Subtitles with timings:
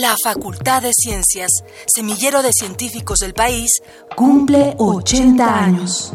[0.00, 1.50] La Facultad de Ciencias,
[1.92, 3.82] semillero de científicos del país,
[4.14, 6.12] cumple 80 años.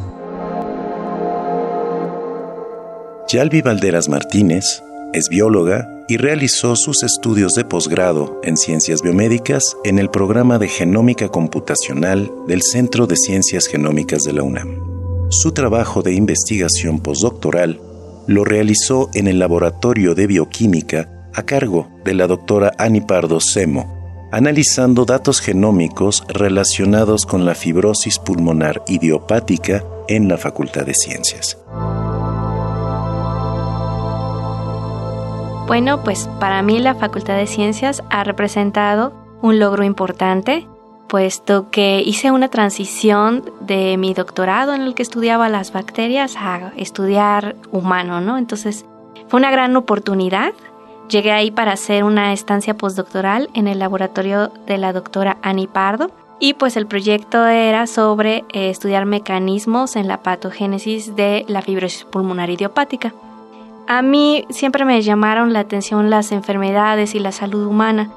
[3.27, 10.00] Yalvi Valderas Martínez es bióloga y realizó sus estudios de posgrado en ciencias biomédicas en
[10.00, 14.79] el programa de genómica computacional del Centro de Ciencias Genómicas de la UNAM.
[15.29, 17.81] Su trabajo de investigación postdoctoral
[18.27, 24.29] lo realizó en el Laboratorio de Bioquímica a cargo de la doctora Ani Pardo Semo,
[24.32, 31.57] analizando datos genómicos relacionados con la fibrosis pulmonar idiopática en la Facultad de Ciencias.
[35.67, 40.67] Bueno, pues para mí la Facultad de Ciencias ha representado un logro importante,
[41.07, 46.73] puesto que hice una transición de mi doctorado en el que estudiaba las bacterias a
[46.75, 48.38] estudiar humano, ¿no?
[48.38, 48.85] Entonces
[49.27, 50.53] fue una gran oportunidad.
[51.09, 56.11] Llegué ahí para hacer una estancia postdoctoral en el laboratorio de la doctora Ani Pardo
[56.39, 62.05] y pues el proyecto era sobre eh, estudiar mecanismos en la patogénesis de la fibrosis
[62.05, 63.14] pulmonar idiopática.
[63.88, 68.11] A mí siempre me llamaron la atención las enfermedades y la salud humana.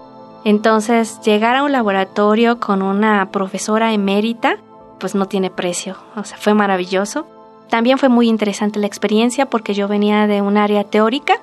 [0.45, 4.59] Entonces, llegar a un laboratorio con una profesora emérita,
[5.01, 5.97] pues no tiene precio.
[6.15, 7.27] O sea, fue maravilloso.
[7.69, 11.41] También fue muy interesante la experiencia porque yo venía de un área teórica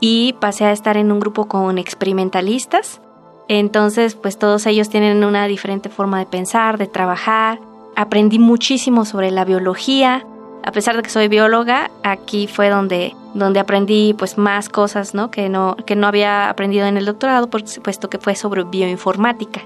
[0.00, 3.00] y pasé a estar en un grupo con experimentalistas.
[3.48, 7.60] Entonces, pues todos ellos tienen una diferente forma de pensar, de trabajar.
[7.96, 10.24] Aprendí muchísimo sobre la biología,
[10.62, 15.30] a pesar de que soy bióloga, aquí fue donde, donde aprendí pues más cosas ¿no?
[15.30, 19.62] Que, no, que no había aprendido en el doctorado, por supuesto que fue sobre bioinformática.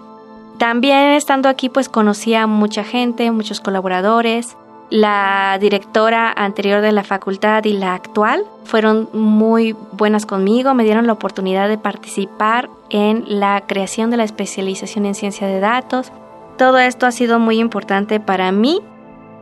[0.58, 4.56] También estando aquí pues conocí a mucha gente, muchos colaboradores.
[4.94, 11.08] La directora anterior de la facultad y la actual fueron muy buenas conmigo, me dieron
[11.08, 16.12] la oportunidad de participar en la creación de la especialización en ciencia de datos.
[16.56, 18.80] Todo esto ha sido muy importante para mí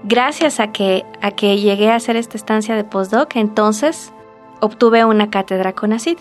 [0.04, 4.12] Gracias a que, a que llegué a hacer esta estancia de postdoc, entonces
[4.60, 6.18] obtuve una cátedra con ACID.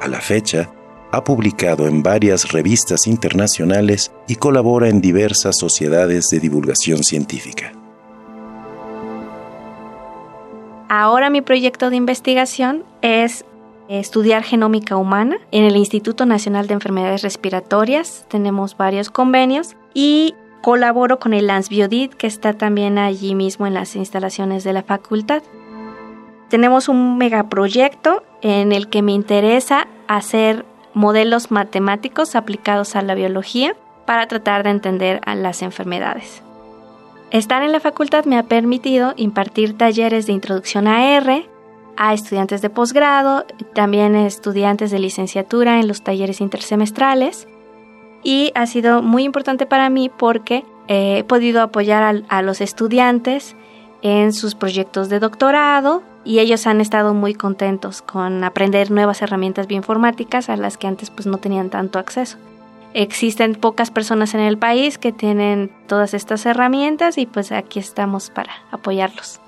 [0.00, 0.70] A la fecha,
[1.12, 7.72] ha publicado en varias revistas internacionales y colabora en diversas sociedades de divulgación científica.
[10.88, 13.44] Ahora mi proyecto de investigación es
[13.88, 18.26] estudiar genómica humana en el Instituto Nacional de Enfermedades Respiratorias.
[18.28, 23.96] Tenemos varios convenios y Colaboro con el Biodit, que está también allí mismo en las
[23.96, 25.42] instalaciones de la facultad.
[26.48, 30.64] Tenemos un megaproyecto en el que me interesa hacer
[30.94, 33.76] modelos matemáticos aplicados a la biología
[34.06, 36.42] para tratar de entender las enfermedades.
[37.30, 41.48] Estar en la facultad me ha permitido impartir talleres de introducción a R
[41.96, 47.48] a estudiantes de posgrado, también estudiantes de licenciatura en los talleres intersemestrales
[48.22, 53.56] y ha sido muy importante para mí porque he podido apoyar a, los estudiantes
[54.02, 59.66] en sus proyectos de doctorado y ellos han estado muy contentos con aprender nuevas herramientas
[59.66, 62.38] bioinformáticas a las que antes pues no tenían tanto acceso.
[62.94, 68.30] Existen pocas personas en el país que tienen todas estas herramientas y pues aquí estamos
[68.30, 69.40] para apoyarlos.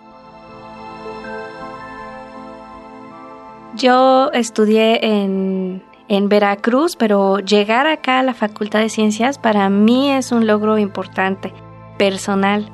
[3.76, 10.10] Yo estudié en en Veracruz, pero llegar acá a la Facultad de Ciencias para mí
[10.10, 11.53] es un logro importante,
[11.98, 12.70] personal.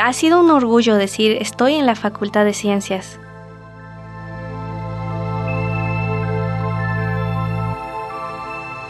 [0.00, 3.20] Ha sido un orgullo decir, estoy en la Facultad de Ciencias.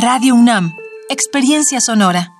[0.01, 0.75] Radio UNAM,
[1.11, 2.38] Experiencia Sonora.